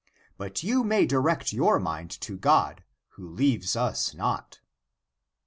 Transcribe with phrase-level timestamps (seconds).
[0.35, 4.59] But you may direct your mind to God, who leaves us not."